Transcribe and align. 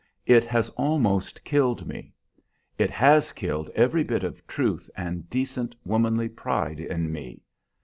It 0.25 0.45
has 0.45 0.69
almost 0.69 1.43
killed 1.43 1.85
me; 1.87 2.11
it 2.75 2.89
has 2.89 3.31
killed 3.33 3.69
every 3.75 4.03
bit 4.03 4.23
of 4.23 4.47
truth 4.47 4.89
and 4.97 5.29
decent 5.29 5.75
womanly 5.85 6.27
pride 6.27 6.79
in 6.79 7.11
me. 7.11 7.43